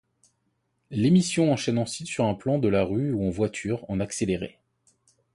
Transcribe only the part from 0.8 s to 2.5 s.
L'émission enchaîne ensuite sur un